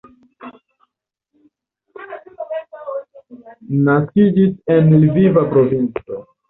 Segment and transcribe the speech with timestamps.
[3.87, 6.23] Naskiĝis en Lviva provinco.